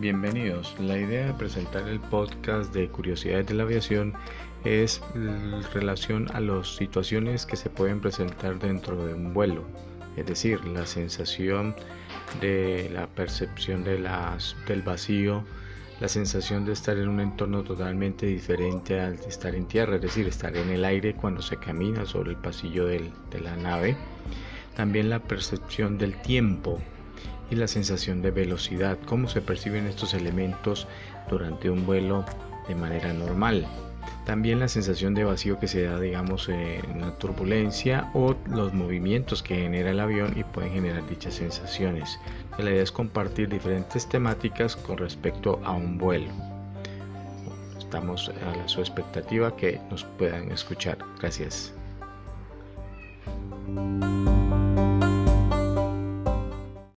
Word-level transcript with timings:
Bienvenidos. 0.00 0.76
La 0.78 0.96
idea 0.96 1.26
de 1.26 1.34
presentar 1.34 1.88
el 1.88 1.98
podcast 1.98 2.72
de 2.72 2.88
Curiosidades 2.88 3.48
de 3.48 3.54
la 3.54 3.64
Aviación 3.64 4.14
es 4.64 5.02
en 5.16 5.60
relación 5.72 6.30
a 6.32 6.38
las 6.38 6.76
situaciones 6.76 7.44
que 7.44 7.56
se 7.56 7.68
pueden 7.68 8.00
presentar 8.00 8.60
dentro 8.60 9.04
de 9.04 9.14
un 9.14 9.34
vuelo, 9.34 9.64
es 10.16 10.24
decir, 10.24 10.64
la 10.66 10.86
sensación 10.86 11.74
de 12.40 12.88
la 12.92 13.08
percepción 13.08 13.82
del 13.82 14.06
vacío, 14.84 15.42
la 16.00 16.06
sensación 16.06 16.64
de 16.64 16.74
estar 16.74 16.96
en 16.96 17.08
un 17.08 17.18
entorno 17.18 17.64
totalmente 17.64 18.26
diferente 18.26 19.00
al 19.00 19.16
de 19.16 19.26
estar 19.26 19.56
en 19.56 19.66
tierra, 19.66 19.96
es 19.96 20.02
decir, 20.02 20.28
estar 20.28 20.56
en 20.56 20.70
el 20.70 20.84
aire 20.84 21.14
cuando 21.14 21.42
se 21.42 21.56
camina 21.56 22.06
sobre 22.06 22.30
el 22.30 22.36
pasillo 22.36 22.86
de 22.86 23.10
la 23.42 23.56
nave. 23.56 23.96
También 24.76 25.10
la 25.10 25.18
percepción 25.18 25.98
del 25.98 26.22
tiempo, 26.22 26.80
y 27.50 27.56
la 27.56 27.68
sensación 27.68 28.22
de 28.22 28.30
velocidad, 28.30 28.98
cómo 29.06 29.28
se 29.28 29.40
perciben 29.40 29.86
estos 29.86 30.14
elementos 30.14 30.86
durante 31.28 31.70
un 31.70 31.86
vuelo 31.86 32.24
de 32.68 32.74
manera 32.74 33.12
normal. 33.12 33.66
También 34.24 34.60
la 34.60 34.68
sensación 34.68 35.14
de 35.14 35.24
vacío 35.24 35.58
que 35.58 35.68
se 35.68 35.84
da, 35.84 35.98
digamos, 35.98 36.48
en 36.48 37.00
la 37.00 37.16
turbulencia 37.18 38.10
o 38.14 38.36
los 38.46 38.74
movimientos 38.74 39.42
que 39.42 39.56
genera 39.56 39.90
el 39.90 40.00
avión 40.00 40.34
y 40.36 40.44
pueden 40.44 40.72
generar 40.72 41.06
dichas 41.08 41.34
sensaciones. 41.34 42.18
La 42.58 42.70
idea 42.70 42.82
es 42.82 42.92
compartir 42.92 43.48
diferentes 43.48 44.08
temáticas 44.08 44.76
con 44.76 44.98
respecto 44.98 45.60
a 45.64 45.72
un 45.72 45.96
vuelo. 45.96 46.30
Estamos 47.78 48.28
a 48.28 48.68
su 48.68 48.80
expectativa 48.80 49.56
que 49.56 49.80
nos 49.90 50.04
puedan 50.04 50.52
escuchar. 50.52 50.98
Gracias. 51.20 51.72